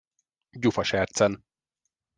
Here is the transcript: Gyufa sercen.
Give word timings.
Gyufa 0.59 0.83
sercen. 0.83 1.43